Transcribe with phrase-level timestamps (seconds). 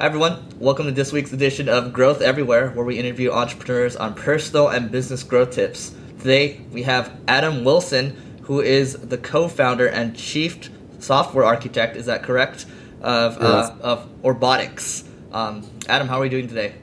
[0.00, 0.38] Hi, everyone.
[0.60, 4.92] Welcome to this week's edition of Growth Everywhere, where we interview entrepreneurs on personal and
[4.92, 5.92] business growth tips.
[6.20, 12.06] Today, we have Adam Wilson, who is the co founder and chief software architect, is
[12.06, 12.66] that correct?
[13.00, 15.04] Of, uh, of Orbotix.
[15.32, 16.76] Um, Adam, how are we doing today?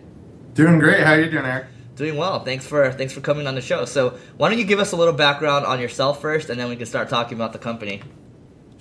[0.53, 1.01] Doing great.
[1.01, 1.67] How are you doing, Eric?
[1.95, 2.43] Doing well.
[2.43, 3.85] Thanks for thanks for coming on the show.
[3.85, 6.75] So, why don't you give us a little background on yourself first, and then we
[6.75, 8.01] can start talking about the company.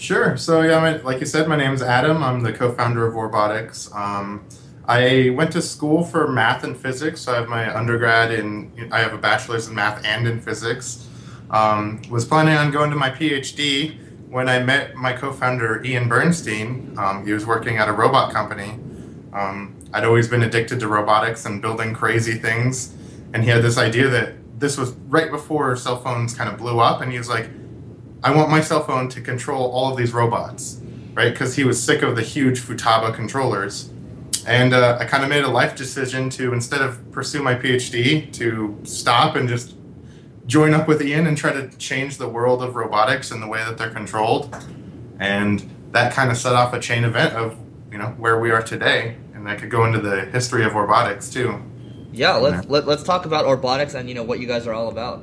[0.05, 0.37] Sure.
[0.37, 2.23] So yeah, my, like you said, my name is Adam.
[2.23, 3.91] I'm the co-founder of Orbotix.
[3.97, 4.47] Um,
[4.85, 7.23] I went to school for math and physics.
[7.23, 8.91] So I have my undergrad in.
[8.93, 11.09] I have a bachelor's in math and in physics.
[11.51, 16.95] Um, was planning on going to my PhD when I met my co-founder Ian Bernstein.
[16.99, 18.73] Um, he was working at a robot company.
[19.33, 22.95] Um, I'd always been addicted to robotics and building crazy things,
[23.33, 26.79] and he had this idea that this was right before cell phones kind of blew
[26.79, 27.49] up, and he was like
[28.25, 30.81] I want my cell phone to control all of these robots,
[31.13, 31.31] right?
[31.31, 33.91] Because he was sick of the huge Futaba controllers.
[34.47, 38.33] And uh, I kind of made a life decision to, instead of pursue my PhD,
[38.33, 39.75] to stop and just
[40.47, 43.59] join up with Ian and try to change the world of robotics and the way
[43.59, 44.57] that they're controlled.
[45.21, 47.59] And that kind of set off a chain event of,
[47.93, 49.19] you know, where we are today.
[49.35, 51.63] And I could go into the history of robotics too.
[52.11, 54.67] Yeah, let's let, us let us talk about robotics and you know what you guys
[54.67, 55.23] are all about.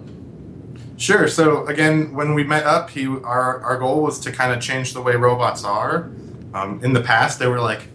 [1.02, 1.28] Sure.
[1.28, 4.94] So again, when we met up, he our our goal was to kind of change
[4.94, 6.12] the way robots are.
[6.54, 7.88] Um, in the past, they were like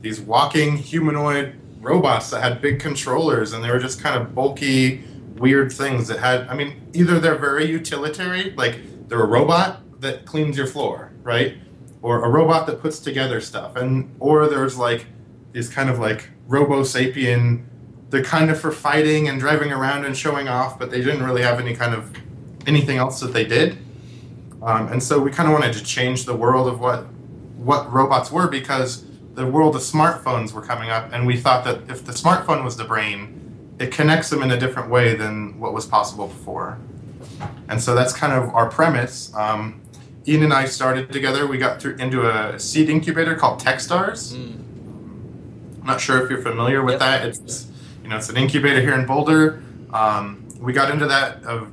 [0.00, 5.04] these walking humanoid robots that had big controllers, and they were just kind of bulky,
[5.36, 6.48] weird things that had.
[6.48, 11.58] I mean, either they're very utilitarian, like they're a robot that cleans your floor, right?
[12.00, 15.04] Or a robot that puts together stuff, and or there's like
[15.52, 17.66] these kind of like Robosapien.
[18.08, 21.42] They're kind of for fighting and driving around and showing off, but they didn't really
[21.42, 22.10] have any kind of
[22.66, 23.78] anything else that they did.
[24.62, 27.06] Um, and so we kind of wanted to change the world of what
[27.56, 31.90] what robots were because the world of smartphones were coming up, and we thought that
[31.90, 35.72] if the smartphone was the brain, it connects them in a different way than what
[35.72, 36.78] was possible before.
[37.68, 39.34] And so that's kind of our premise.
[39.34, 39.80] Um,
[40.26, 41.46] Ian and I started together.
[41.46, 44.34] We got through into a seed incubator called TechStars.
[44.34, 44.60] Mm.
[45.80, 47.00] I'm not sure if you're familiar with yep.
[47.00, 47.26] that.
[47.26, 47.66] It's
[48.02, 49.62] you know it's an incubator here in Boulder.
[49.92, 51.68] Um, we got into that of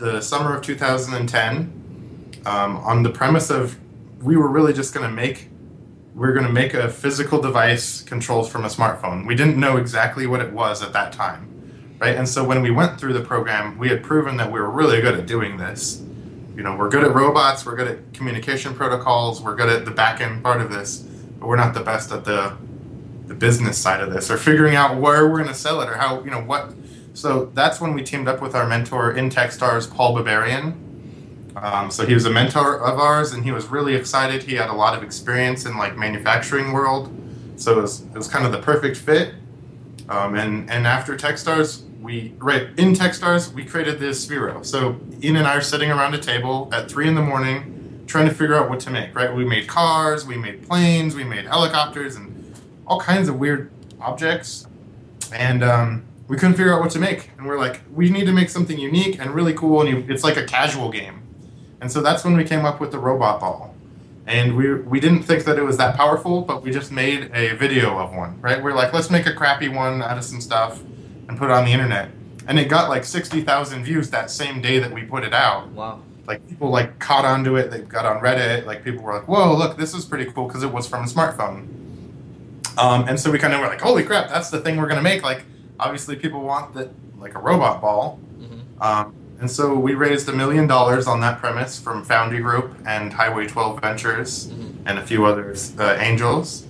[0.00, 3.78] the summer of 2010 um, on the premise of
[4.22, 5.48] we were really just going to make
[6.14, 9.26] we are going to make a physical device controlled from a smartphone.
[9.26, 12.16] We didn't know exactly what it was at that time, right?
[12.16, 15.00] And so when we went through the program, we had proven that we were really
[15.00, 16.02] good at doing this.
[16.56, 19.92] You know, we're good at robots, we're good at communication protocols, we're good at the
[19.92, 20.98] back end part of this,
[21.38, 22.56] but we're not the best at the
[23.28, 25.94] the business side of this or figuring out where we're going to sell it or
[25.94, 26.74] how, you know, what
[27.14, 30.74] so that's when we teamed up with our mentor in Techstars, Paul Berberian.
[31.56, 34.42] Um, so he was a mentor of ours, and he was really excited.
[34.44, 37.12] He had a lot of experience in like manufacturing world,
[37.56, 39.34] so it was, it was kind of the perfect fit.
[40.08, 44.64] Um, and and after Techstars, we right in Techstars we created this Sphero.
[44.64, 48.28] So Ian and I are sitting around a table at three in the morning, trying
[48.28, 49.14] to figure out what to make.
[49.14, 52.54] Right, we made cars, we made planes, we made helicopters, and
[52.86, 53.70] all kinds of weird
[54.00, 54.66] objects.
[55.32, 58.32] And um, we couldn't figure out what to make, and we're like, we need to
[58.32, 61.22] make something unique and really cool, and you, it's like a casual game.
[61.80, 63.74] And so that's when we came up with the robot ball.
[64.28, 67.56] And we we didn't think that it was that powerful, but we just made a
[67.56, 68.40] video of one.
[68.40, 68.62] Right?
[68.62, 70.80] We're like, let's make a crappy one out of some stuff
[71.28, 72.10] and put it on the internet.
[72.46, 75.68] And it got like sixty thousand views that same day that we put it out.
[75.70, 79.26] Wow like people like caught onto it they got on reddit like people were like
[79.26, 81.66] whoa look this is pretty cool because it was from a smartphone
[82.78, 84.98] um, and so we kind of were like holy crap that's the thing we're going
[84.98, 85.44] to make like
[85.80, 88.20] obviously people want that like a robot ball.
[88.38, 88.82] Mm-hmm.
[88.82, 93.12] Um, and so we raised a million dollars on that premise from Foundry Group and
[93.12, 94.86] Highway 12 Ventures mm-hmm.
[94.86, 96.66] and a few others, uh, angels.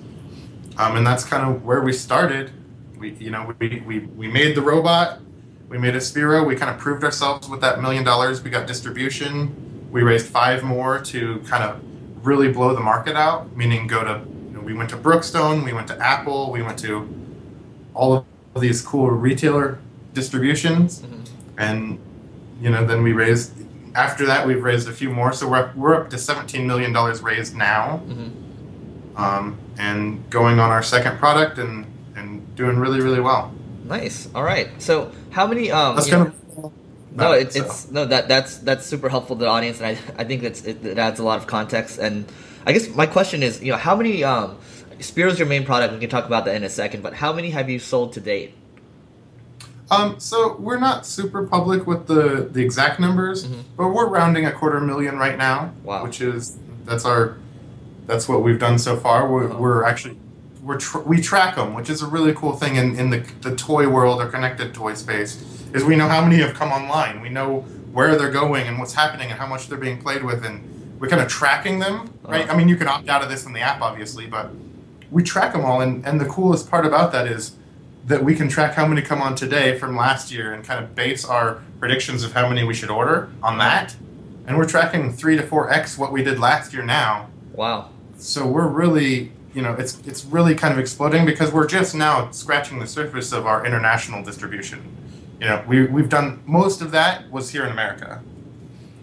[0.77, 2.53] Um, and that's kind of where we started.
[2.97, 5.21] We, you know, we, we, we made the robot,
[5.69, 8.43] we made a Sphero, we kind of proved ourselves with that million dollars.
[8.43, 9.89] We got distribution.
[9.91, 11.81] We raised five more to kind of
[12.25, 15.73] really blow the market out, meaning go to, you know, we went to Brookstone, we
[15.73, 17.09] went to Apple, we went to
[17.95, 18.25] all of
[18.59, 19.79] these cool retailer
[20.13, 21.23] distributions, mm-hmm.
[21.59, 21.99] and
[22.61, 23.53] you know then we raised.
[23.95, 26.93] After that, we've raised a few more, so we're up, we're up to seventeen million
[26.93, 29.17] dollars raised now, mm-hmm.
[29.17, 31.87] um, and going on our second product and
[32.17, 33.53] and doing really really well.
[33.85, 34.29] Nice.
[34.35, 34.71] All right.
[34.81, 35.71] So how many?
[35.71, 36.73] Um, That's kind of.
[37.13, 37.65] No, it, so.
[37.65, 40.65] it's no that that's that's super helpful to the audience, and I I think it's
[40.65, 41.99] it, it adds a lot of context.
[41.99, 42.31] And
[42.67, 44.57] I guess my question is, you know, how many um,
[45.01, 45.93] Sphero's your main product.
[45.93, 47.03] We can talk about that in a second.
[47.03, 48.55] But how many have you sold to date?
[49.91, 53.63] Um, so we're not super public with the the exact numbers, mm-hmm.
[53.77, 55.73] but we're rounding a quarter million right now.
[55.83, 56.05] Wow.
[56.05, 57.39] Which is that's our
[58.07, 59.31] that's what we've done so far.
[59.31, 59.57] We're, oh.
[59.57, 60.17] we're actually
[60.63, 63.57] we're tr- we track them, which is a really cool thing in, in the, the
[63.57, 65.43] toy world or connected toy space.
[65.73, 67.21] Is we know how many have come online.
[67.21, 67.61] We know
[67.93, 71.09] where they're going and what's happening and how much they're being played with, and we're
[71.09, 72.43] kind of tracking them, right?
[72.43, 72.53] Uh-huh.
[72.53, 74.51] I mean, you can opt out of this in the app, obviously, but
[75.11, 75.81] we track them all.
[75.81, 77.57] And, and the coolest part about that is
[78.07, 80.95] that we can track how many come on today from last year and kind of
[80.95, 83.95] base our predictions of how many we should order on that.
[84.47, 87.29] And we're tracking three to four x what we did last year now.
[87.53, 87.91] Wow.
[88.17, 92.31] So we're really, you know, it's it's really kind of exploding because we're just now
[92.31, 94.83] scratching the surface of our international distribution.
[95.41, 98.23] You know, we we've done most of that was here in America.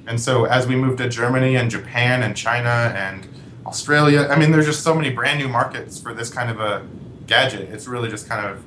[0.06, 3.27] And so as we move to Germany and Japan and China and
[3.67, 6.85] Australia, I mean there's just so many brand new markets for this kind of a
[7.27, 7.69] gadget.
[7.69, 8.63] It's really just kind of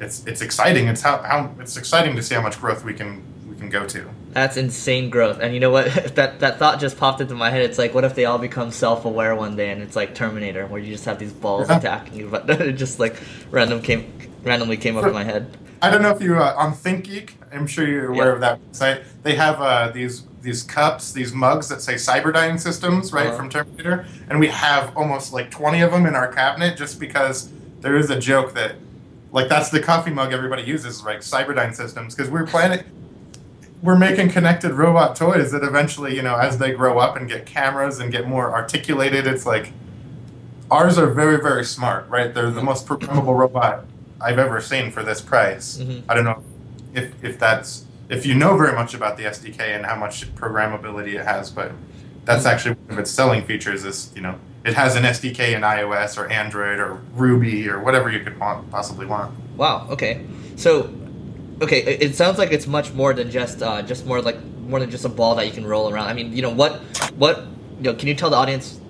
[0.00, 0.88] it's it's exciting.
[0.88, 3.86] It's how, how it's exciting to see how much growth we can we can go
[3.86, 4.08] to.
[4.32, 5.38] That's insane growth.
[5.40, 5.86] And you know what?
[6.16, 7.62] that that thought just popped into my head.
[7.62, 10.80] It's like, what if they all become self-aware one day, and it's like Terminator, where
[10.80, 11.78] you just have these balls Yeah.
[11.78, 12.28] attacking you?
[12.28, 13.16] But it just like
[13.50, 14.12] random came
[14.42, 15.56] randomly came up in my head.
[15.82, 17.30] I don't know if you uh, on ThinkGeek.
[17.52, 18.34] I'm sure you're aware Yeah.
[18.34, 19.04] of that website.
[19.22, 23.36] They have uh, these these cups, these mugs that say Cyberdyne Systems, right Uh-huh.
[23.36, 27.48] from Terminator, and we have almost like 20 of them in our cabinet, just because
[27.80, 28.76] there is a joke that,
[29.32, 31.18] like, that's the coffee mug everybody uses, right?
[31.20, 32.84] Cyberdyne Systems, because we're planning.
[33.82, 37.44] We're making connected robot toys that eventually, you know, as they grow up and get
[37.44, 39.72] cameras and get more articulated, it's like
[40.70, 42.32] ours are very, very smart, right?
[42.32, 43.84] They're the most programmable robot
[44.20, 45.78] I've ever seen for this price.
[45.78, 46.02] Mhm.
[46.08, 46.42] I don't know
[46.94, 51.14] if if that's if you know very much about the SDK and how much programmability
[51.14, 51.72] it has, but
[52.24, 53.84] that's actually one of its selling features.
[53.84, 58.10] Is you know it has an SDK in iOS or Android or Ruby or whatever
[58.10, 59.34] you could want, possibly want.
[59.56, 59.88] Wow.
[59.90, 60.24] Okay.
[60.56, 60.92] So,
[61.60, 64.90] okay, it, sounds like it's much more than just uh, just more like more than
[64.90, 66.06] just a ball that you can roll around.
[66.06, 66.80] I mean, you know what
[67.16, 67.46] what
[67.78, 67.94] you know?
[67.94, 68.80] Can you tell the audience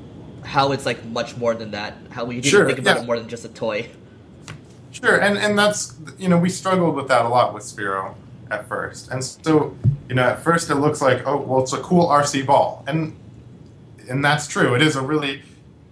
[0.44, 1.94] how it's like much more than that?
[2.10, 3.02] How we Sure, think about yeah.
[3.02, 3.88] it more than just a toy?
[4.92, 8.14] Sure, and and that's you know we struggled with that a lot with Sphero
[8.50, 9.76] at first, and so
[10.08, 13.16] you know at first it looks like oh well it's a cool RC ball, and
[14.08, 14.74] and that's true.
[14.74, 15.42] It is a really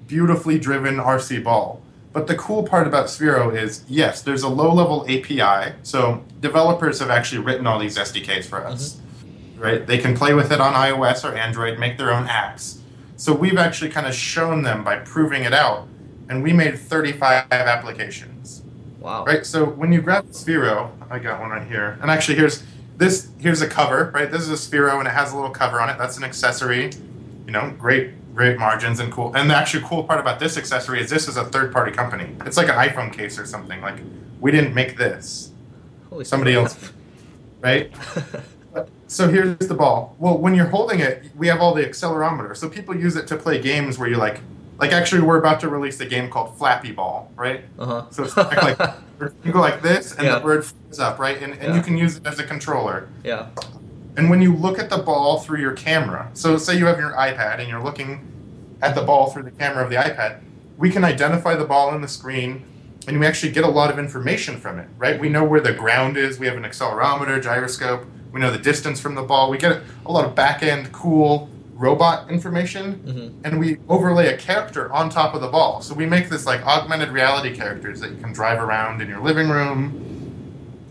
[0.07, 1.83] beautifully driven RC ball.
[2.13, 5.75] But the cool part about Sphero is yes, there's a low level API.
[5.83, 8.97] So developers have actually written all these SDKs for us.
[8.97, 9.61] Mm-hmm.
[9.61, 9.87] Right?
[9.87, 12.81] They can play with it on iOS or Android, make their own apps.
[13.17, 15.87] So we've actually kind of shown them by proving it out,
[16.29, 18.62] and we made 35 applications.
[19.03, 19.25] Wow.
[19.25, 19.45] Right.
[19.45, 22.63] So when you grab the Sphero, I got one right here, and actually here's
[22.97, 23.29] this.
[23.39, 24.11] Here's a cover.
[24.15, 24.31] Right.
[24.31, 25.99] This is a Sphero, and it has a little cover on it.
[25.99, 26.91] That's an accessory.
[27.47, 29.35] You know, great, great margins and cool.
[29.35, 32.37] And the actually cool part about this accessory is this is a third-party company.
[32.47, 33.81] It's like an iPhone case or something.
[33.81, 33.99] Like
[34.41, 35.51] we didn't make this,
[36.09, 36.65] Holy somebody crap.
[36.67, 36.93] else.
[37.61, 37.93] right?
[39.09, 40.17] So here's the ball.
[40.19, 42.57] Well, when you're holding it, we have all the accelerometer.
[42.57, 44.41] So people use it to play games where you like,
[44.83, 47.61] like actually, we're about to release a game called Flappy Ball, right?
[47.79, 48.07] uh-huh.
[48.11, 48.93] So it's like, like
[49.45, 50.35] you go like this, and Yeah.
[50.35, 51.41] the bird flies up, right?
[51.41, 51.77] And, and Yeah.
[51.77, 53.09] you can use it as a controller.
[53.23, 53.47] yeah.
[54.17, 57.13] And when you look at the ball through your camera, so say you have your
[57.13, 58.21] iPad and you're looking
[58.83, 60.41] at the ball through the camera of the iPad,
[60.77, 62.65] we can identify the ball on the screen
[63.07, 65.19] and we actually get a lot of information from it, right?
[65.19, 69.01] We know where the ground is, we have an accelerometer, gyroscope, we know the distance
[69.01, 71.49] from the ball, we get a lot of back end cool
[71.87, 75.81] robot information hmm and we overlay a character on top of the ball.
[75.83, 79.21] So we make this like augmented reality characters that you can drive around in your
[79.21, 79.99] living room.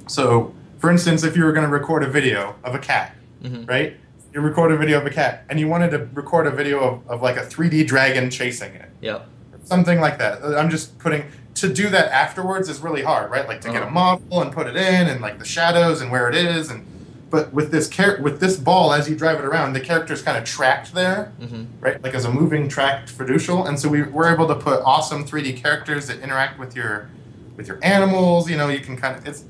[0.10, 3.64] So, for instance, if you were going to record a video of a cat, hmm
[3.68, 3.96] right?
[4.34, 7.08] You record a video of a cat, and you wanted to record a video of,
[7.08, 9.28] of like a 3D dragon chasing it, Yep.
[9.64, 10.44] something like that.
[10.60, 11.24] I'm just putting
[11.56, 13.48] to do that afterwards is really hard, right?
[13.48, 13.94] Like to get a Uh-huh.
[14.32, 16.86] model and put it in, and like the shadows and where it is, and
[17.32, 20.38] but with this char- with this ball, as you drive it around, the character's kind
[20.38, 22.02] of tracked there, hmm right?
[22.04, 25.56] Like as a moving tracked fiducial, and so we we're able to put awesome 3D
[25.58, 27.10] characters that interact with your
[27.58, 28.50] with your animals.
[28.50, 29.46] You know, you can kind of it's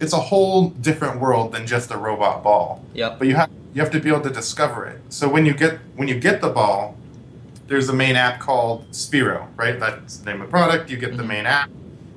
[0.00, 3.20] it's a whole different world than just a robot ball Yep.
[3.20, 5.00] but you have you have to be able to discover it.
[5.10, 6.96] So when you get when you get the ball,
[7.68, 9.78] there's a main app called Sphero, right?
[9.78, 10.90] That's the name of the product.
[10.90, 11.26] You get the Mhm.
[11.28, 11.70] main app,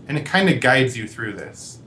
[0.07, 1.77] and it kind of guides you through this.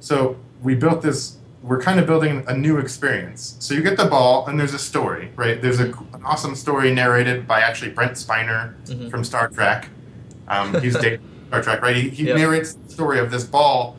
[0.00, 1.36] So we built this.
[1.68, 3.56] We're kind of building a new experience.
[3.60, 5.60] So you get the ball, and there's a story, right?
[5.60, 9.10] There's a, an awesome story narrated by actually Brent Spiner Mhm.
[9.10, 9.90] from Star Trek.
[10.48, 10.94] Um, he's
[11.48, 11.94] Star Trek, right?
[11.94, 12.36] He, he Yep.
[12.38, 13.98] narrates the story of this ball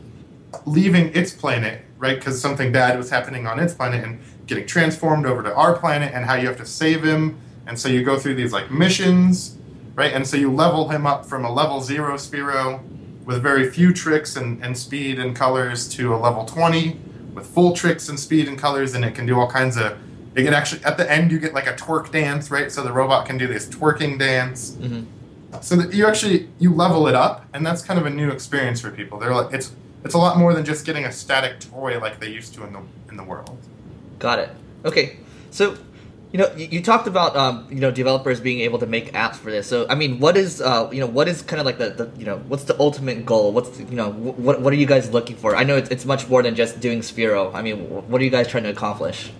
[0.65, 2.15] leaving its planet, right?
[2.17, 6.11] Because something bad was happening on its planet and getting transformed over to our planet,
[6.11, 7.37] and how you have to save him.
[7.67, 9.57] And so you go through these like missions,
[9.93, 10.11] right?
[10.11, 12.79] And so you level him up from a level zero Sphero
[13.25, 16.99] with very few tricks and, and speed and colors to a level 20
[17.39, 19.97] with full tricks and speed and colors, and it can do all kinds of.
[20.35, 22.71] It can actually, at the end, you get like a twerk dance, right?
[22.71, 25.01] So the robot can do this twerking dance hmm
[25.61, 28.79] so that you actually you level it up, and that's kind of a new experience
[28.81, 29.19] for people.
[29.19, 29.71] They're like it's
[30.03, 32.73] it's a lot more than just getting a static toy like they used to in
[32.73, 33.57] the in the world.
[34.19, 34.49] Got it.
[34.85, 35.17] Okay,
[35.51, 35.75] so
[36.31, 39.49] you know, you, talked about um, you know developers being able to make apps for
[39.49, 39.65] this.
[39.65, 42.19] So I mean, what is uh, you know what is kind of like the, the
[42.19, 43.51] you know what's the ultimate goal?
[43.51, 45.55] What's the, you know what what are you guys looking for?
[45.55, 47.53] I know it's, it's much more than just doing Sphero.
[47.55, 49.31] I mean, what are you guys trying to accomplish?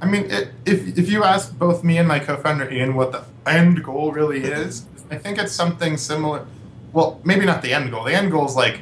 [0.00, 3.24] I mean, it, if if you ask both me and my co-founder Ian what the
[3.50, 6.46] end goal really is, I think it's something similar.
[6.92, 8.04] Well, maybe not the end goal.
[8.04, 8.78] The end goal is like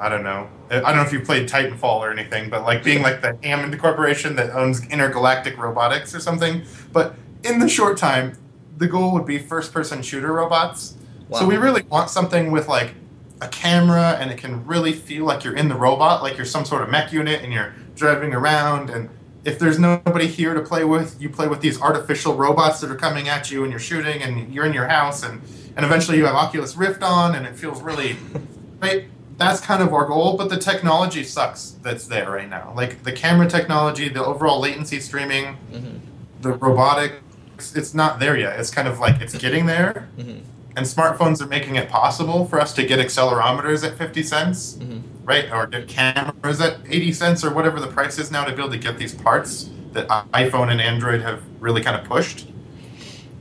[0.00, 0.48] I don't know.
[0.70, 3.78] I don't know if you played Titanfall or anything, but like being like the Hammond
[3.80, 6.62] Corporation that owns Intergalactic Robotics or something.
[6.92, 8.36] But in the short time,
[8.76, 10.96] the goal would be first-person shooter robots.
[11.28, 11.40] Wow.
[11.40, 12.94] So we really want something with like
[13.40, 16.64] a camera and it can really feel like you're in the robot, like you're some
[16.64, 18.90] sort of mech unit and you're driving around.
[18.90, 19.08] And
[19.44, 22.96] if there's nobody here to play with, you play with these artificial robots that are
[22.96, 25.40] coming at you and you're shooting and you're in your house and,
[25.76, 28.16] and eventually you have Oculus Rift on and it feels really
[28.80, 29.06] great
[29.38, 32.72] that's kind of our goal, but the technology sucks that's there right now.
[32.76, 35.98] Like the camera technology, the overall latency streaming, mm-hmm.
[36.42, 38.58] the robotics, it's not there yet.
[38.58, 40.08] It's kind of like it's getting there.
[40.18, 40.40] Mm-hmm.
[40.76, 45.24] And smartphones are making it possible for us to get accelerometers at 50 cents, mm-hmm.
[45.24, 45.50] right?
[45.52, 48.72] Or get cameras at 80 cents or whatever the price is now to be able
[48.72, 52.48] to get these parts that iPhone and Android have really kind of pushed.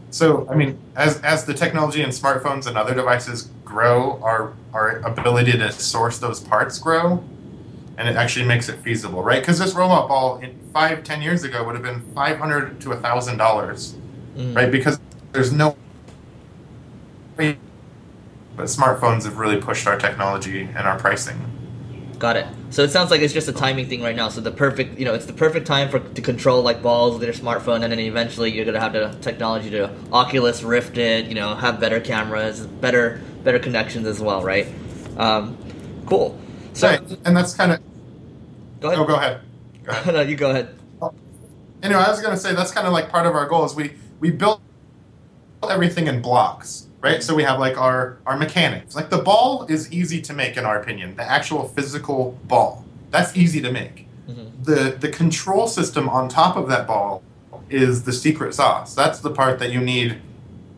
[0.10, 4.98] So, I mean, as, as the technology in smartphones and other devices grow, our, our
[5.00, 7.24] ability to source those parts grow,
[7.98, 9.42] and it actually makes it feasible, right?
[9.42, 12.98] Because this robot ball, in five, ten years ago, would have been 500 to a
[12.98, 13.96] $1,000,
[14.36, 14.56] mm.
[14.56, 14.72] right?
[14.72, 15.00] Because
[15.32, 15.76] there's no
[17.36, 21.40] but smartphones have really pushed our technology and our pricing.
[22.18, 22.48] Got it.
[22.72, 24.30] So it sounds like it's just a timing thing right now.
[24.30, 27.24] So the perfect, you know, it's the perfect time for to control like balls with
[27.24, 31.36] your smartphone, and then eventually you're gonna have the technology to Oculus Rift it, you
[31.36, 34.68] know, have better cameras, better better connections as well, right?
[35.16, 35.58] Um,
[36.06, 36.38] cool.
[36.74, 37.02] So, right.
[37.24, 37.80] and that's kind of.
[38.82, 39.00] Go ahead.
[39.00, 39.42] Oh, go ahead.
[39.86, 40.14] Go ahead.
[40.16, 40.78] no, you go ahead.
[41.82, 43.94] Anyway, I was gonna say that's kind of like part of our goal is we
[44.20, 44.62] we built
[45.64, 47.22] everything in blocks right?
[47.24, 48.96] So we have like our our mechanics.
[48.96, 51.16] Like the ball is easy to make in our opinion.
[51.16, 54.08] The actual physical ball that's easy to make.
[54.28, 54.64] Mm-hmm.
[54.64, 57.24] The the control system on top of that ball
[57.70, 58.96] is the secret sauce.
[58.96, 60.22] That's the part that you need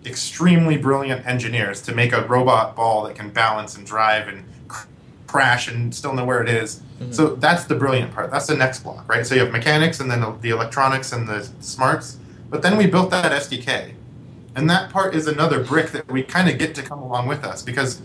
[0.10, 4.88] extremely brilliant engineers to make a robot ball that can balance and drive and cr-
[5.28, 6.82] crash and still know where it is.
[7.00, 7.12] Mm-hmm.
[7.12, 8.32] So that's the brilliant part.
[8.32, 9.26] That's the next block, right?
[9.26, 12.18] So you have mechanics and then the, the electronics and the smarts.
[12.50, 13.94] But then we built that SDK
[14.56, 17.44] and that part is another brick that we kind of get to come along with
[17.44, 18.02] us because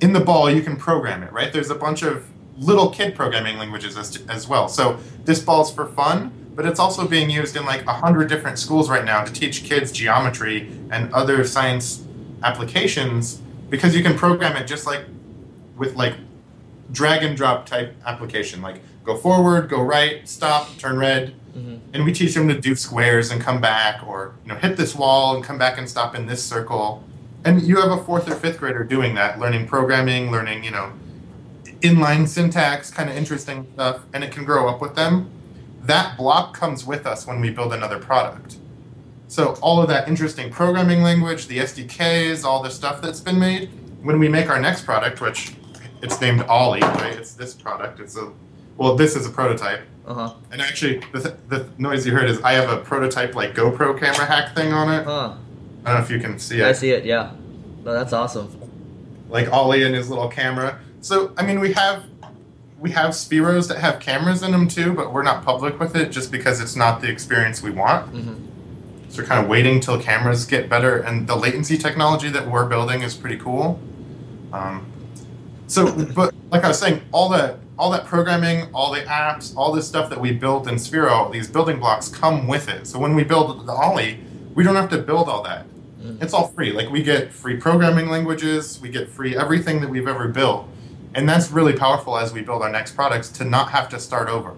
[0.00, 1.52] in the ball you can program it, right?
[1.52, 2.28] There's a bunch of
[2.58, 4.68] little kid programming languages as, as well.
[4.68, 8.58] So this ball's for fun, but it's also being used in like a hundred different
[8.58, 12.04] schools right now to teach kids geometry and other science
[12.42, 15.04] applications because you can program it just like
[15.76, 16.14] with like
[16.92, 21.76] drag and drop type application, like go forward, go right, stop, turn red, Mm-hmm.
[21.94, 24.94] And we teach them to do squares and come back, or you know, hit this
[24.94, 27.04] wall and come back and stop in this circle.
[27.44, 30.92] And you have a fourth or fifth grader doing that, learning programming, learning you know,
[31.80, 35.30] inline syntax, kind of interesting stuff, and it can grow up with them.
[35.84, 38.56] That block comes with us when we build another product.
[39.28, 43.68] So all of that interesting programming language, the SDKs, all the stuff that's been made,
[44.02, 45.54] when we make our next product, which
[46.02, 47.16] it's named Ollie, right?
[47.16, 48.00] It's this product.
[48.00, 48.32] It's a
[48.76, 49.82] well, this is a prototype.
[50.06, 50.34] Uh-huh.
[50.50, 53.98] And actually, the, th- the noise you heard is I have a prototype like GoPro
[53.98, 55.04] camera hack thing on it.
[55.04, 55.34] Huh.
[55.84, 56.64] I don't know if you can see it.
[56.64, 57.04] I see it.
[57.04, 57.32] Yeah.
[57.84, 58.50] No, that's awesome.
[59.28, 60.78] Like Ollie and his little camera.
[61.00, 62.04] So I mean, we have
[62.84, 66.10] we have Spheros that have cameras in them too, but we're not public with it
[66.10, 68.12] just because it's not the experience we want.
[68.12, 68.34] Mm-hmm.
[69.08, 72.66] So we're kind of waiting till cameras get better, and the latency technology that we're
[72.66, 73.80] building is pretty cool.
[74.52, 74.84] Um,
[75.66, 79.72] so, but like I was saying, all that all that programming, all the apps, all
[79.72, 82.86] this stuff that we built in Sphero, these building blocks come with it.
[82.86, 84.20] So when we build the Ollie,
[84.54, 85.64] we don't have to build all that.
[86.02, 86.22] Mm.
[86.22, 86.70] It's all free.
[86.70, 90.68] Like we get free programming languages, we get free everything that we've ever built.
[91.14, 94.28] And that's really powerful as we build our next products to not have to start
[94.28, 94.56] over.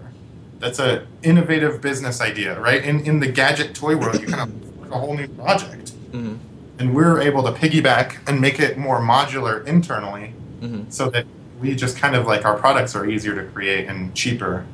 [0.59, 2.83] That's an innovative business idea, right?
[2.83, 5.93] In in the gadget toy world, you kind of like a whole new project.
[6.11, 6.35] Mm-hmm.
[6.79, 10.89] And we're able to piggyback and make it more modular internally mm-hmm.
[10.89, 11.25] so that
[11.59, 14.65] we just kind of like our products are easier to create and cheaper.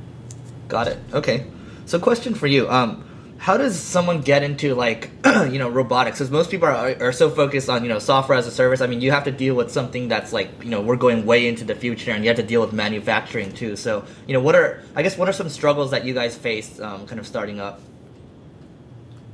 [0.68, 1.00] Got it.
[1.14, 1.46] Okay.
[1.86, 2.70] So, question for you.
[2.70, 3.04] Um,
[3.38, 5.12] how does someone get into like
[5.52, 6.18] you know robotics?
[6.20, 8.82] Because most people are, are so focused on you know software as a service.
[8.82, 11.48] I mean, you have to deal with something that's like you know we're going way
[11.48, 13.76] into the future, and you have to deal with manufacturing too.
[13.76, 16.80] So, you know, what are I guess what are some struggles that you guys faced
[16.80, 17.80] um, kind of starting up?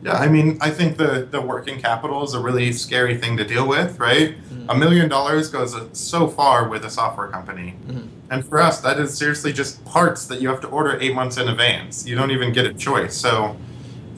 [0.02, 3.44] Yeah, I mean, I think the, the working capital is a really scary thing to
[3.44, 4.38] deal with, right?
[4.50, 4.66] Mhm.
[4.70, 7.76] A million dollars goes so far with a software company.
[7.88, 8.08] Mhm.
[8.32, 11.36] And for us, that is seriously just parts that you have to order eight months
[11.38, 12.06] in advance.
[12.08, 13.16] You don't even get a choice.
[13.18, 13.58] So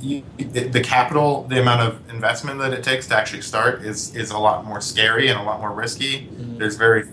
[0.01, 4.31] you, the capital, the amount of investment that it takes to actually start is, is
[4.31, 6.27] a lot more scary and a lot more risky.
[6.27, 6.57] Mhm.
[6.57, 7.07] There's very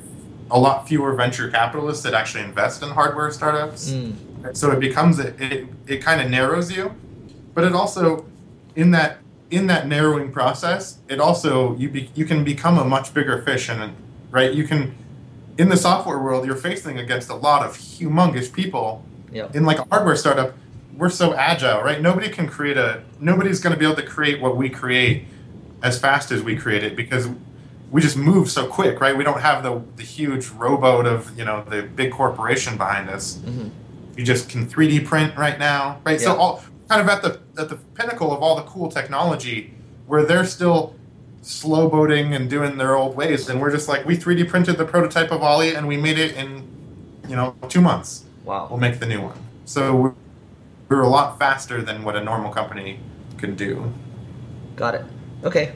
[0.51, 3.91] a lot fewer venture capitalists that actually invest in hardware startups.
[3.91, 4.57] Mm.
[4.57, 6.95] So it becomes it it, it kind of narrows you,
[7.55, 8.25] but it also
[8.75, 9.19] in that
[9.51, 13.69] in that narrowing process, it also you be, you can become a much bigger fish
[13.69, 13.95] and
[14.31, 14.95] right you can
[15.59, 19.05] in the software world you're facing against a lot of humongous people.
[19.33, 19.55] Yep.
[19.57, 20.55] In like a hardware startup,
[20.99, 22.03] we're so agile, right?
[22.03, 25.27] Nobody can create a nobody's going to be able to create what we create
[25.83, 27.29] as fast as we create it because
[27.93, 29.17] we just move so quick, right?
[29.17, 33.39] We don't have the the huge rowboat of you know the big corporation behind us.
[33.47, 33.71] Mhm.
[34.17, 36.21] You just can 3D print right now, right?
[36.21, 39.73] So all kind of at the at the pinnacle of all the cool technology,
[40.09, 40.97] where they're still
[41.43, 44.85] slow boating and doing their old ways, and we're just like we 3D printed the
[44.85, 46.67] prototype of Ollie and we made it in
[47.29, 48.25] you know two months.
[48.45, 49.39] Wow, we'll make the new one.
[49.65, 50.17] So
[50.89, 53.01] we're, we're a lot faster than what a normal company
[53.39, 53.93] could do.
[54.77, 55.05] Got it.
[55.45, 55.73] Okay.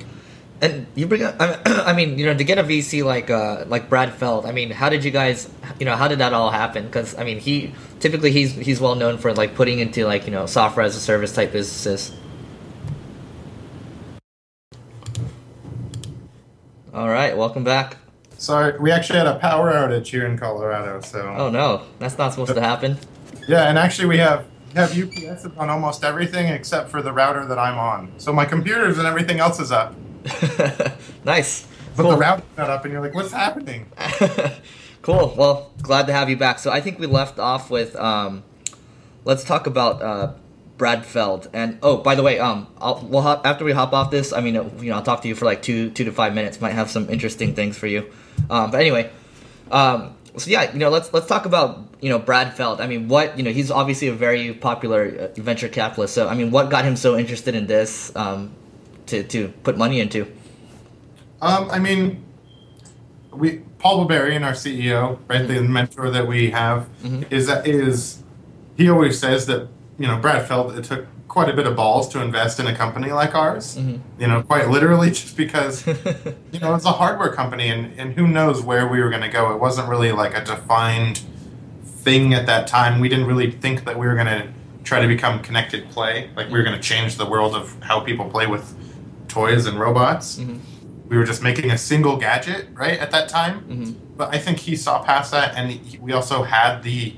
[0.60, 3.64] And you bring up, I I mean, you know, to get a VC like uh,
[3.66, 4.46] like Brad Feld.
[4.46, 5.50] I mean, how did you guys,
[5.80, 6.84] you know, how did that all happen?
[6.86, 10.30] Because I mean, he typically he's he's well known for like putting into like you
[10.30, 12.12] know software as a service type businesses.
[16.94, 17.96] All right, welcome back.
[18.36, 21.00] Sorry, we actually had a power outage here in Colorado.
[21.00, 22.98] So Oh no, that's not supposed to happen.
[23.48, 27.58] yeah, and actually we have have UPS on almost everything except for the router that
[27.58, 28.12] I'm on.
[28.18, 29.94] So my computers and everything else is up,
[31.24, 31.66] nice.
[31.96, 32.12] but Cool.
[32.12, 33.86] the router's not up, and you're like, what's happening?
[35.02, 35.34] cool.
[35.36, 36.58] Well, glad to have you back.
[36.58, 38.42] So I think we left off with um,
[39.24, 40.32] let's talk about uh,
[40.78, 41.48] Brad Feld.
[41.52, 44.32] And oh, by the way, um, I'll, we'll hop, after we hop off this.
[44.32, 46.34] I mean, uh, you know, I'll talk to you for like two two to five
[46.34, 46.60] minutes.
[46.60, 48.10] Might have some interesting things for you.
[48.50, 49.10] Um, but anyway,
[49.70, 52.80] um, so yeah, you know, let's let's talk about you know Brad Feld.
[52.80, 56.14] I mean, what you know, he's obviously a very popular uh, venture capitalist.
[56.14, 58.50] So I mean, what got him so interested in this um,
[59.06, 60.26] to to put money into?
[61.40, 62.22] Um, I mean,
[63.32, 67.30] we Paul Berberian, our CEO, right, the mentor that we have, Mhm.
[67.32, 68.22] is that is
[68.76, 72.10] he always says that you know Brad Feld it took quite a bit of balls
[72.10, 73.76] to invest in a company like ours.
[73.78, 74.00] Mhm.
[74.18, 75.86] You know, quite literally, just because
[76.52, 79.34] you know it's a hardware company, and and who knows where we were going to
[79.38, 79.42] go.
[79.54, 81.22] It wasn't really like a defined
[82.04, 83.00] thing at that time.
[83.00, 84.42] We didn't really think that we were going to
[84.84, 88.00] try to become connected play, like we were going to change the world of how
[88.00, 88.74] people play with
[89.28, 90.58] toys and robots Mhm.
[91.08, 93.94] we were just making a single gadget right at that time Mhm.
[94.18, 95.66] but i think he saw past that and
[96.06, 97.14] we also had the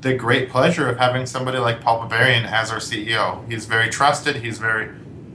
[0.00, 4.36] the great pleasure of having somebody like paul berberian as our ceo he's very trusted.
[4.36, 4.90] He's very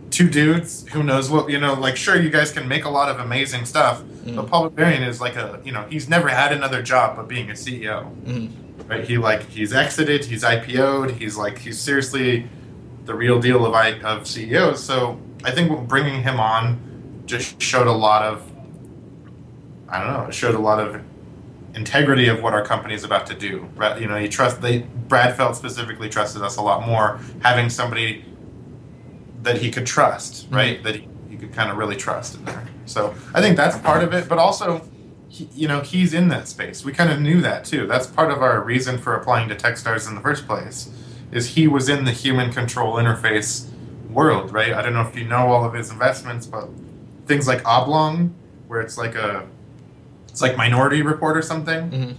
[0.10, 3.10] two dudes who knows what you know like sure you guys can make a lot
[3.10, 4.48] of amazing stuff but Mm.
[4.48, 7.54] paul berberian is like a you know he's never had another job but being a
[7.54, 8.50] ceo Mhm.
[8.90, 9.04] right?
[9.04, 12.48] He like he's exited he's ipo'd he's like he's seriously
[13.06, 16.80] the real deal of I, of ceos so i think bringing him on
[17.26, 18.50] just showed a lot of
[19.90, 21.02] i don't know it showed a lot of
[21.76, 23.70] integrity of what our company is about to do.
[23.76, 27.70] Right you know you trust they brad feld specifically trusted us a lot more having
[27.70, 28.26] somebody
[29.42, 30.56] that he could trust mm-hmm.
[30.56, 30.84] right?
[30.84, 32.68] That he, he could kind of really trust in there.
[32.86, 34.88] So i think that's part of it but also
[35.30, 36.86] he, you know he's in that space.
[36.86, 37.88] We kind of knew that too.
[37.88, 40.92] That's part of our reason for applying to techstars in the first place
[41.32, 43.70] is he was in the human control interface
[44.10, 44.74] world right?
[44.74, 46.70] I don't know if you know all of his investments but
[47.26, 48.36] things like oblong
[48.68, 49.48] where it's like a
[50.34, 52.16] it's like minority report or something Mhm.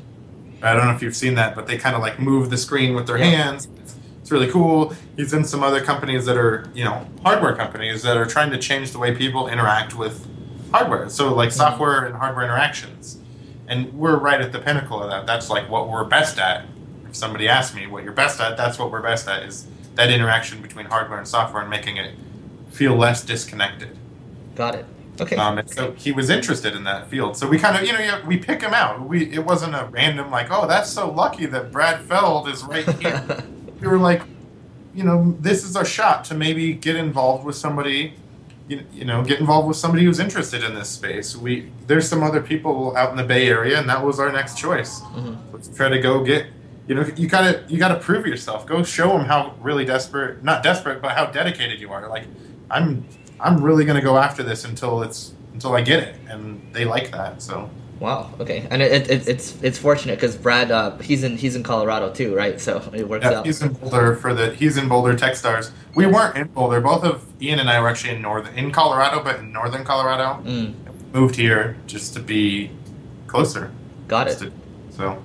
[0.62, 2.94] I don't know if you've seen that, but they kind of like move the screen
[2.94, 3.24] with their Yeah.
[3.27, 3.68] hands.
[4.22, 4.94] It's, really cool.
[5.18, 8.57] He's in some other companies that are, you know, hardware companies that are trying to
[8.57, 10.27] change the way people interact with
[10.72, 11.11] hardware.
[11.11, 11.53] So like Mhm.
[11.53, 13.18] software and hardware interactions.
[13.68, 15.27] And we're right at the pinnacle of that.
[15.27, 16.64] That's like what we're best at.
[17.07, 20.09] If somebody asks me what you're best at, that's what we're best at is that
[20.11, 22.14] interaction between hardware and software and making it
[22.72, 23.90] feel less disconnected.
[24.57, 24.87] Got it.
[25.20, 25.37] Okay.
[25.37, 27.37] Um, and so he was interested in that field.
[27.37, 29.00] So we kind of, you know, we pick him out.
[29.07, 32.88] We it wasn't a random like, oh, that's so lucky that Brad Feld is right
[33.00, 33.44] here.
[33.81, 34.22] we were like,
[34.94, 38.14] you know, this is our shot to maybe get involved with somebody,
[38.68, 41.37] you, you know, get involved with somebody who's interested in this space.
[41.37, 44.59] We there's some other people out in the Bay Area, and that was our next
[44.59, 45.00] choice.
[45.00, 45.38] Mhm.
[45.53, 46.46] Let's try to go get.
[46.87, 48.66] You know, you gotta you gotta prove yourself.
[48.66, 52.09] Go show them how really desperate, not desperate, but how dedicated you are.
[52.11, 52.24] Like,
[52.70, 53.07] I'm
[53.40, 57.11] I'm really gonna go after this until it's until I get it, and they like
[57.12, 57.42] that.
[57.42, 57.70] So
[58.01, 58.31] Wow.
[58.40, 62.12] Okay, and it, it, it's it's fortunate because Brad uh, he's in he's in Colorado
[62.12, 62.61] too, right?
[62.61, 63.47] So it works Yeah, out.
[63.47, 65.70] he's in Boulder for the he's in Boulder Techstars.
[65.94, 66.81] We weren't in Boulder.
[66.81, 70.42] Both of Ian and I were actually in northern in Colorado, but in northern Colorado.
[70.42, 70.75] Mm,
[71.14, 72.70] Moved here just to be
[73.29, 73.70] closer.
[74.09, 74.38] got it.
[74.38, 74.53] to-
[74.90, 75.23] so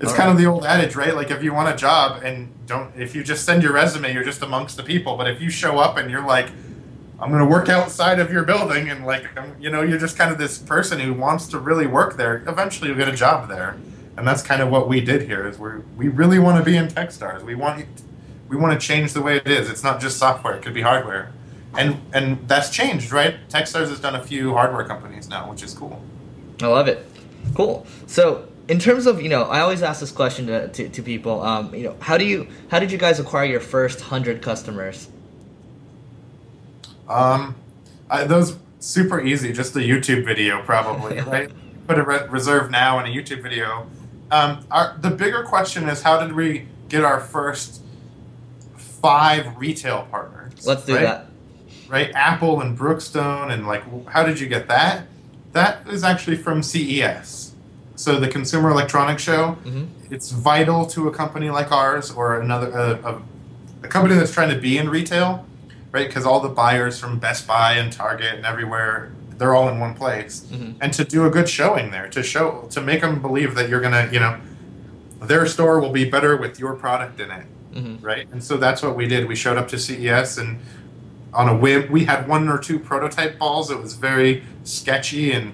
[0.00, 0.32] it's All kind right.
[0.34, 1.14] of the old adage, right?
[1.14, 4.24] Like if you want a job and don't if you just send your resume, you're
[4.24, 5.16] just amongst the people.
[5.16, 6.46] But if you show up and you're like
[7.18, 9.26] I'm going to work outside of your building and like
[9.58, 12.88] you know you're just kind of this person who wants to really work there eventually
[12.88, 13.76] you'll get a job there
[14.16, 16.76] and that's kind of what we did here is we we really want to be
[16.76, 17.86] in techstars we want
[18.48, 20.82] we want to change the way it is it's not just software it could be
[20.82, 21.32] hardware
[21.78, 25.72] and and that's changed right techstars has done a few hardware companies now which is
[25.72, 26.02] cool
[26.62, 27.06] I love it.
[27.54, 27.86] Cool.
[28.06, 31.42] So in terms of you know, I always ask this question to, to, to people.
[31.42, 35.08] Um, you know, how do you how did you guys acquire your first hundred customers?
[37.08, 37.54] Um,
[38.10, 39.52] I, those super easy.
[39.52, 41.50] Just a YouTube video, probably, right?
[41.86, 43.86] Put a re- reserve now in a YouTube video.
[44.30, 47.82] Um, our, the bigger question is how did we get our first
[48.76, 50.66] five retail partners?
[50.66, 51.02] Let's do right?
[51.02, 51.26] that.
[51.88, 55.06] Right, Apple and Brookstone, and like, how did you get that?
[55.52, 57.54] That is actually from CES.
[57.94, 59.52] So the Consumer Electronics Show.
[59.52, 63.22] hmm It's vital to a company like ours or another a, a,
[63.84, 65.46] a company that's trying to be in retail,
[65.92, 66.06] right?
[66.06, 69.94] Because all the buyers from Best Buy and Target and everywhere, they're all in one
[69.94, 70.46] place.
[70.48, 73.68] hmm And to do a good showing there, to show to make them believe that
[73.68, 74.38] you're gonna, you know,
[75.20, 78.26] their store will be better with your product in it, hmm right?
[78.32, 79.26] And so that's what we did.
[79.28, 80.58] We showed up to CES and
[81.32, 83.70] on a whim, we had one or two prototype balls.
[83.70, 85.52] It was very sketchy and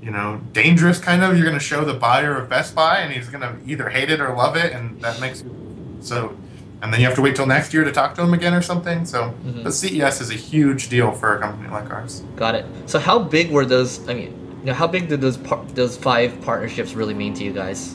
[0.00, 1.36] you know dangerous, kind of.
[1.36, 4.10] You're going to show the buyer of Best Buy, and he's going to either hate
[4.10, 5.54] it or love it, and that makes you
[6.00, 6.36] so.
[6.82, 8.60] And then you have to wait till next year to talk to them again or
[8.60, 9.04] something.
[9.06, 9.62] So, Mhm.
[9.62, 12.22] but CES is a huge deal for a company like ours.
[12.36, 12.66] Got it.
[12.86, 14.00] So how big were those?
[14.08, 17.44] I mean, you know, how big did those par- those five partnerships really mean to
[17.44, 17.94] you guys?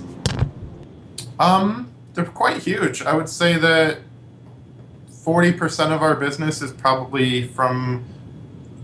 [1.39, 3.01] Um, they're quite huge.
[3.03, 3.97] I would say that
[5.23, 8.03] forty percent of our business is probably from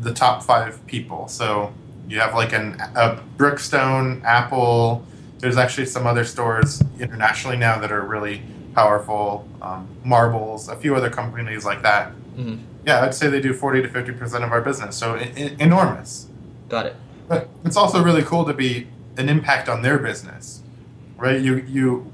[0.02, 1.30] the top five people.
[1.30, 1.72] So
[2.10, 5.04] you have like an a Brookstone, Apple.
[5.40, 9.48] There's actually some other stores internationally now that are really powerful.
[9.62, 12.12] Um, Marbles, a few other companies like that.
[12.36, 12.56] hmm
[12.86, 14.96] Yeah, I'd say they do forty to fifty percent of our business.
[14.98, 16.28] So I- I- enormous.
[16.70, 16.96] Got it.
[17.28, 20.62] But it's also really cool to be an impact on their business,
[21.18, 21.40] right?
[21.40, 22.12] You you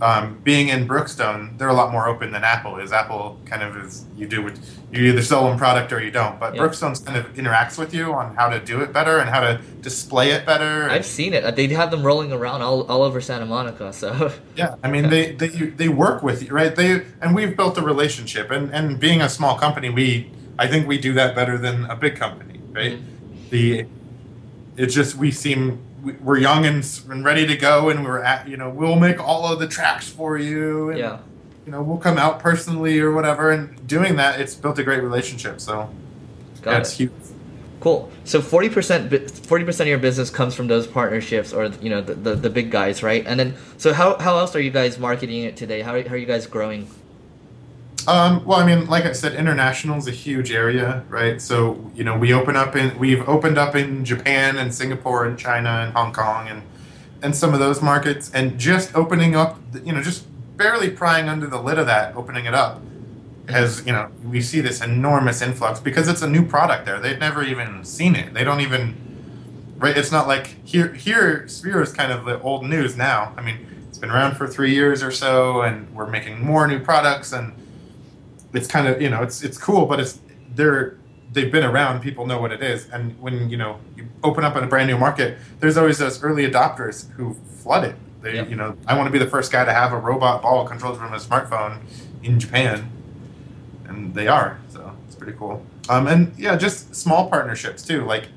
[0.00, 2.92] um, being in Brookstone, they're a lot more open than Apple is.
[2.92, 4.58] Apple kind of is you do what
[4.94, 6.38] you either sell one product or you don't.
[6.38, 6.62] But Yeah.
[6.62, 9.60] Brookstone's kind of interacts with you on how to do it better and how to
[9.80, 10.88] display it better.
[10.88, 11.56] I've seen it.
[11.56, 13.92] They have them rolling around all, all over Santa Monica.
[13.92, 16.74] So Yeah, I mean they, they they work with you, right?
[16.74, 20.86] They and we've built a relationship, and and being a small company, we I think
[20.86, 22.92] we do that better than a big company, right?
[22.92, 23.48] Mm-hmm.
[23.50, 23.86] The
[24.76, 28.48] it's just we seem we- we're young and, and ready to go, and we're at
[28.48, 31.18] you know we'll make all of the tracks for you, and yeah,
[31.66, 35.02] you know we'll come out personally or whatever, and doing that, it's built a great
[35.02, 35.60] relationship.
[35.60, 35.88] So
[36.62, 36.80] got yeah, it.
[36.80, 37.12] it's huge.
[37.80, 38.10] Cool.
[38.24, 42.00] So forty percent, forty percent of your business comes from those partnerships, or you know,
[42.00, 43.26] the, the, the big guys, right?
[43.26, 45.82] And then, so how, how else are you guys marketing it today?
[45.82, 46.88] How, are- how are you guys growing?
[48.06, 51.40] Um, well, I mean, like I said, international is a huge area, right?
[51.40, 55.38] So you know, we open up in we've opened up in Japan and Singapore and
[55.38, 56.62] China and Hong Kong and
[57.22, 61.46] and some of those markets, and just opening up, you know, just barely prying under
[61.46, 62.80] the lid of that, opening it up,
[63.48, 67.00] has you know, we see this enormous influx because it's a new product there.
[67.00, 68.34] They've never even seen it.
[68.34, 69.96] They don't even, right?
[69.96, 73.34] It's not like here here Sphere is kind of the old news now.
[73.36, 76.80] I mean, it's been around for three years or so, and we're making more new
[76.80, 77.52] products and
[78.54, 80.20] it's kind of you know it's it's cool, but it's
[80.54, 80.96] they're
[81.32, 82.00] they've been around.
[82.00, 84.96] People know what it is, and when you know you open up a brand new
[84.96, 87.96] market, there's always those early adopters who flood it.
[88.24, 88.48] They Yep.
[88.50, 90.98] you know I want to be the first guy to have a robot ball controlled
[90.98, 91.78] from a smartphone
[92.22, 92.90] in Japan,
[93.86, 94.58] and they are.
[94.70, 95.64] So it's pretty cool.
[95.90, 98.28] Um, and yeah, just small partnerships too, like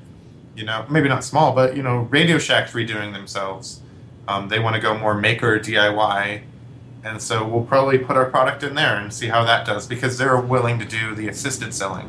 [0.54, 3.80] you know maybe not small, but you know Radio Shack's redoing themselves.
[4.28, 6.42] Um, they want to go more maker DIY
[7.04, 10.18] and so we'll probably put our product in there and see how that does because
[10.18, 12.08] they're willing to do the assisted selling,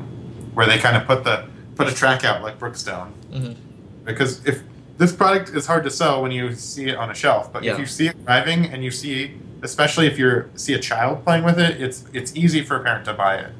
[0.54, 3.12] where they kind of put the put a track out like Brookstone.
[3.32, 3.56] Mhm.
[4.04, 4.64] Because if
[5.00, 7.72] this product is hard to sell when you see it on a shelf, but Yeah.
[7.74, 9.32] if you see it driving and you see,
[9.64, 13.06] especially if you see a child playing with it, it's it's easy for a parent
[13.06, 13.52] to buy it,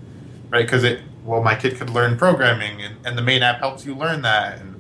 [0.52, 0.66] right?
[0.66, 3.94] Because it well, my kid could learn programming, and, and the main app helps you
[3.96, 4.76] learn that, and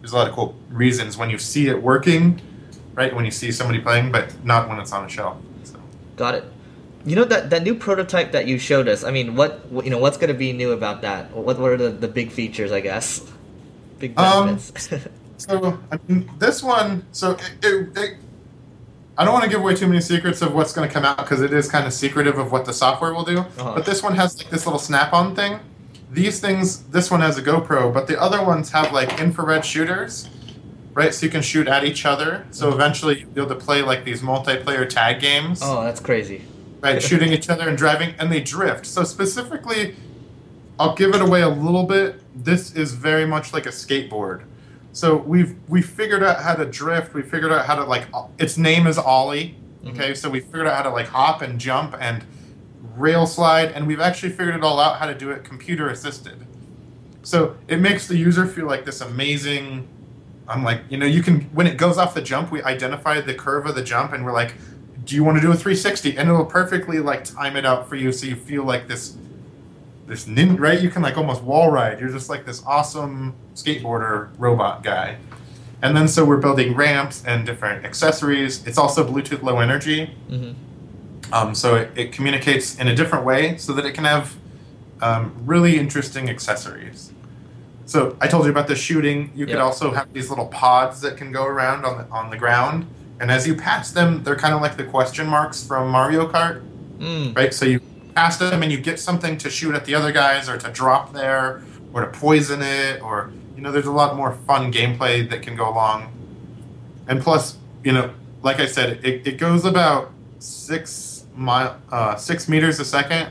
[0.00, 2.40] there's a lot of cool reasons when you see it working,
[2.94, 3.14] right?
[3.14, 5.36] When you see somebody playing, but not when it's on a shelf.
[5.64, 5.76] So.
[6.16, 6.44] Got it.
[7.06, 9.04] You know that that new prototype that you showed us.
[9.04, 11.30] I mean, what you know, what's going to be new about that?
[11.34, 12.72] What what are the, the big features?
[12.72, 13.24] I guess.
[13.98, 14.88] Big Um, benefits.
[15.38, 17.06] So I mean, this one.
[17.12, 18.16] So it, it, it,
[19.16, 21.16] I don't want to give away too many secrets of what's going to come out
[21.18, 23.38] because it is kind of secretive of what the software will do.
[23.38, 23.74] Uh-huh.
[23.76, 25.58] But this one has like this little snap-on thing.
[26.10, 26.82] These things.
[26.84, 30.28] This one has a GoPro, but the other ones have like infrared shooters,
[30.94, 31.12] right?
[31.14, 32.46] So you can shoot at each other.
[32.50, 36.42] So eventually you'll be able to play like these multiplayer tag games Oh, that's crazy.
[36.80, 37.02] right?
[37.08, 38.86] shooting each other and driving, and they drift.
[38.86, 39.94] So specifically,
[40.80, 42.22] I'll give it away a little bit.
[42.44, 44.42] This is very much like a skateboard.
[44.98, 47.14] So we've we figured out how to drift.
[47.14, 49.54] We figured out how to like its name is Ollie.
[49.84, 49.90] Mm-hmm.
[49.90, 52.24] Okay, so we figured out how to like hop and jump and
[52.96, 56.44] rail slide, and we've actually figured it all out how to do it computer assisted.
[57.22, 59.86] So it makes the user feel like this amazing.
[60.48, 63.34] I'm like, you know, you can when it goes off the jump, we identify the
[63.34, 64.54] curve of the jump, and we're like,
[65.04, 66.16] do you want to do a 360?
[66.16, 69.16] And it'll perfectly like time it out for you, so you feel like this,
[70.08, 70.80] this nin right.
[70.80, 72.00] You can like almost wall ride.
[72.00, 75.16] You're just like this awesome skateboarder robot guy.
[75.82, 78.66] And then so we're building ramps and different accessories.
[78.66, 80.06] It's also Bluetooth Low Energy.
[80.28, 80.52] hmm
[81.32, 84.34] Um, so it, it communicates in a different way so that it can have
[85.02, 87.12] um, really interesting accessories.
[87.86, 89.30] So I told you about the shooting.
[89.34, 89.62] You could Yep.
[89.62, 92.86] also have these little pods that can go around on the on the ground,
[93.20, 96.60] and as you pass them, they're kind of like the question marks from Mario Kart,
[96.98, 97.34] Mm.
[97.36, 97.54] right?
[97.54, 97.80] So you
[98.18, 101.12] pass them and you get something to shoot at the other guys, or to drop
[101.12, 105.40] there, or to poison it, or you know, there's a lot more fun gameplay that
[105.40, 106.12] can go along.
[107.06, 112.48] And plus, you know, like I said, it, it goes about six mile, uh, six
[112.48, 113.30] meters a second.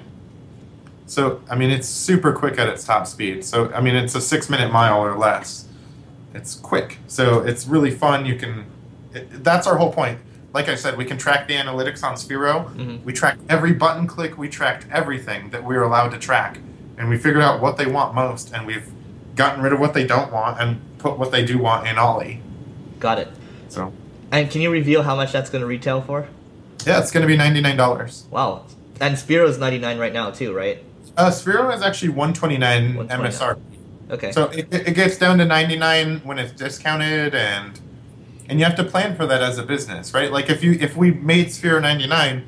[1.06, 3.44] So I mean, it's super quick at its top speed.
[3.44, 5.68] So I mean, it's a six minute mile or less.
[6.34, 8.26] It's quick, so it's really fun.
[8.26, 8.66] You can.
[9.14, 10.18] It, that's our whole point.
[10.54, 12.74] Like I said, we can track the analytics on Sphero.
[12.76, 13.04] Mhm.
[13.04, 14.38] We tracked every button click.
[14.38, 16.60] We tracked everything that we were allowed to track,
[16.98, 18.90] and we figured out what they want most, and we've
[19.36, 22.42] gotten rid of what they don't want and put what they do want in Ollie.
[23.00, 23.28] Got it.
[23.70, 23.94] So
[24.32, 26.28] And can you reveal how much that's going to retail for?
[26.86, 28.26] yeah, it's going to be ninety nine dollars.
[28.32, 28.64] Wow.
[29.00, 30.84] And Sphero is 99 right now too, right?
[31.16, 33.32] Uh, Sphero is actually one twenty nine 129.
[33.32, 33.60] MSRP.
[34.10, 34.32] Okay.
[34.32, 37.80] So it, it gets down to 99 when it's discounted and
[38.50, 40.32] and you have to plan for that as a business, right?
[40.32, 42.46] Like if you if we made Sphere 99,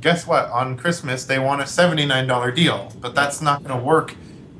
[0.00, 0.46] guess what?
[0.50, 4.14] On Christmas they want a $79 deal, but that's not going to work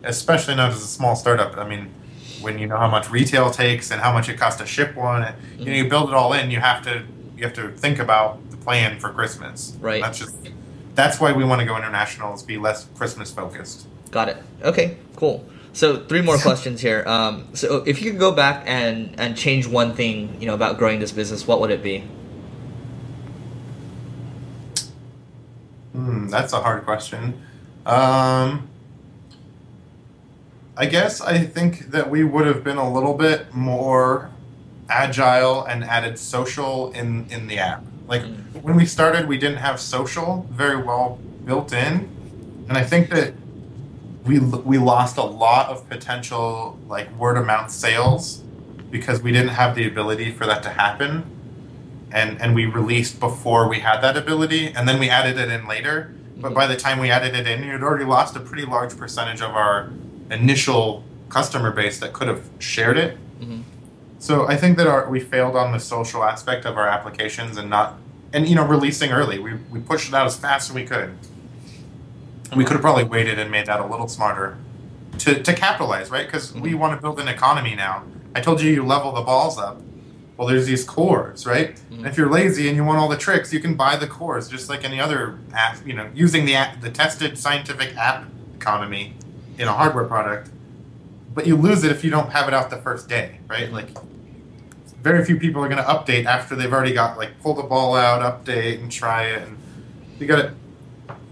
[0.06, 1.58] especially not as a small startup.
[1.58, 1.92] I mean,
[2.40, 5.24] when you know how much retail takes and how much it costs to ship one,
[5.24, 5.90] and, you know, you mm-hmm.
[5.90, 7.04] build it all in, you have to
[7.36, 9.76] you have to think about the plan for Christmas.
[9.80, 10.00] Right.
[10.00, 10.36] That's just
[10.94, 13.86] that's why we want to go international is be less Christmas focused.
[14.10, 14.38] Got it.
[14.62, 15.46] Okay, cool.
[15.76, 17.04] So three more questions here.
[17.06, 20.78] Um, so if you could go back and and change one thing, you know, about
[20.78, 22.02] growing this business, what would it be?
[25.92, 27.42] Hmm, that's a hard question.
[27.84, 28.68] Um,
[30.78, 34.30] I guess I think that we would have been a little bit more
[34.88, 37.84] agile and added social in in the app.
[38.08, 38.62] Like Mm.
[38.62, 42.08] when we started, we didn't have social very well built in,
[42.66, 43.34] and I think that
[44.26, 48.42] we we lost a lot of potential like word of mouth sales
[48.90, 51.24] because we didn't have the ability for that to happen.
[52.12, 55.66] And and we released before we had that ability and then we added it in
[55.66, 56.12] later.
[56.38, 59.40] But by the time we added it in you'd already lost a pretty large percentage
[59.40, 59.90] of our
[60.30, 63.18] initial customer base that could have shared it.
[63.40, 63.62] Mhm.
[64.18, 67.68] so i think that our, we failed on the social aspect of our applications and
[67.68, 67.98] not
[68.32, 69.38] and you know releasing early.
[69.38, 71.10] We, we pushed it out as fast as we could
[72.54, 74.56] we could have probably waited and made that a little smarter
[75.18, 76.26] to, to capitalize right?
[76.26, 78.04] Because we want to build an economy now.
[78.34, 79.80] I told you you level the balls up.
[80.36, 81.74] Well there's these cores right?
[81.90, 81.98] Mhm.
[81.98, 84.48] and if you're lazy and you want all the tricks you can buy the cores
[84.48, 89.14] just like any other app you know using the app, the tested scientific app economy
[89.58, 90.50] in a hardware product
[91.34, 93.72] but you lose it if you don't have it out the first day right?
[93.72, 93.88] Like
[95.02, 97.94] very few people are going to update after they've already got like pull the ball
[97.94, 99.56] out update and try it and
[100.18, 100.52] you got to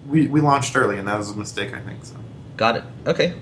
[0.06, 2.16] we, we launched early and that was a mistake i think so
[2.56, 2.84] Got it.
[3.04, 3.34] Okay.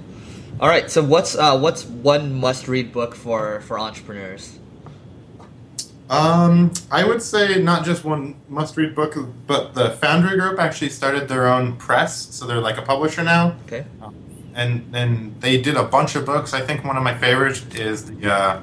[0.58, 0.90] All right.
[0.90, 4.58] So what's uh, what's one must read book for for entrepreneurs?
[6.08, 9.14] Um, I would say not just one must-read book,
[9.46, 13.56] but the Foundry Group actually started their own press, so they're like a publisher now,
[13.66, 13.84] Okay.
[14.54, 16.52] and and they did a bunch of books.
[16.52, 18.60] I think one of my favorites is the uh,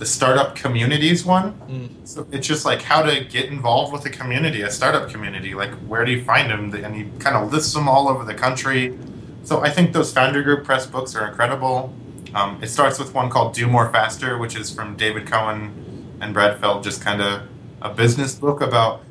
[0.00, 1.52] the startup communities one.
[1.68, 2.08] Mm.
[2.08, 5.54] So it's just like how to get involved with a community, a startup community.
[5.54, 6.74] Like where do you find them?
[6.74, 8.98] And he kind of lists them all over the country.
[9.44, 11.94] So I think those Foundry Group press books are incredible.
[12.34, 16.32] Um, it starts with one called Do More Faster, which is from David Cohen and
[16.32, 17.42] Brad Feld, just kind of
[17.82, 19.02] a business book about.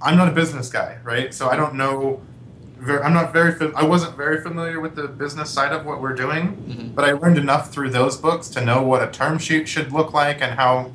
[0.00, 1.34] I'm not a business guy, right?
[1.34, 2.22] So I don't know
[2.80, 6.00] very, I'm not very fam- I wasn't very familiar with the business side of what
[6.00, 6.94] we're doing, Mhm.
[6.94, 10.12] but I learned enough through those books to know what a term sheet should look
[10.12, 10.90] like and how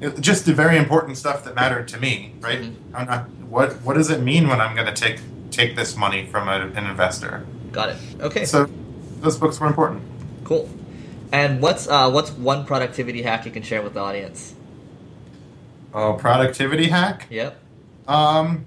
[0.00, 2.62] it- just the very important stuff that mattered to me, right?
[2.62, 2.74] Mhm.
[2.94, 5.20] I'm not, what what does it mean when I'm going to take
[5.50, 7.44] take this money from a, an investor?
[7.72, 7.96] Got it.
[8.20, 8.44] Okay.
[8.44, 8.68] So
[9.20, 10.02] those books were important.
[10.44, 10.68] Cool.
[11.32, 14.54] And what's uh, what's one productivity hack you can share with the audience?
[15.94, 17.26] Oh, productivity hack.
[17.30, 17.58] Yep.
[18.06, 18.64] Um,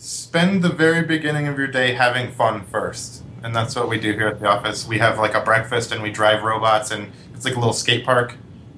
[0.00, 3.22] spend the very beginning of your day having fun first.
[3.42, 4.88] And that's what we do here at the office.
[4.88, 8.04] We have like a breakfast and we drive robots and it's like a little skate
[8.04, 8.36] park.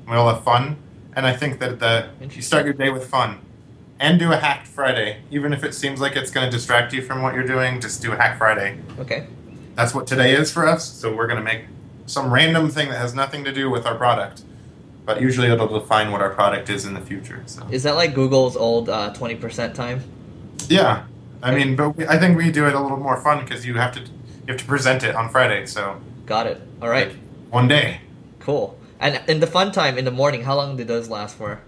[0.08, 0.78] We all have fun.
[1.14, 3.38] And I think that the, you start your day with fun
[4.00, 5.22] and do a hacked Friday.
[5.30, 8.02] Even if it seems like it's going to distract you from what you're doing, just
[8.02, 8.80] do a hack Friday.
[8.98, 9.28] Okay.
[9.76, 10.84] That's what today is for us.
[10.84, 11.66] So we're going to make
[12.06, 14.42] some random thing that has nothing to do with our product.
[15.04, 17.44] But usually it'll define what our product is in the future.
[17.46, 17.64] So.
[17.70, 20.02] Is that like Google's old uh, twenty percent time?
[20.68, 21.04] Yeah,
[21.42, 23.74] I mean, but we, I think we do it a little more fun because you
[23.74, 24.08] have to you
[24.48, 26.60] have to present it on Friday, so Got it.
[26.80, 27.12] All right.
[27.50, 28.00] one day.
[28.40, 28.78] Cool.
[29.00, 31.60] And in the fun time in the morning, how long do those last for?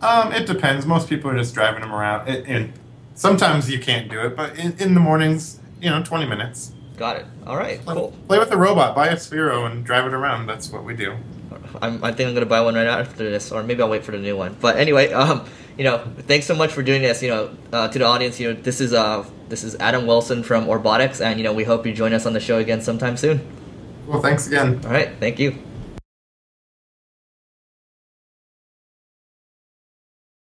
[0.00, 0.86] Um, it depends.
[0.86, 2.28] Most people are just driving them around.
[2.28, 2.72] It, and
[3.14, 6.72] sometimes you can't do it, but in, in the mornings, you know, twenty minutes.
[6.96, 7.26] Got it.
[7.46, 7.80] All right.
[7.86, 8.12] Cool.
[8.28, 8.94] Play with a robot.
[8.94, 10.46] Buy a Sphero and drive it around.
[10.46, 11.16] That's what we do.
[11.82, 14.12] I'm, I think I'm gonna buy one right after this, or maybe I'll wait for
[14.12, 14.56] the new one.
[14.60, 15.44] But anyway, um,
[15.78, 17.22] you know, thanks so much for doing this.
[17.22, 20.42] You know, uh, to the audience, you know, this is uh, this is Adam Wilson
[20.42, 23.16] from Orbotix, and you know, we hope you join us on the show again sometime
[23.16, 23.40] soon.
[24.06, 24.80] Well, thanks again.
[24.84, 25.10] All right.
[25.20, 25.56] Thank you.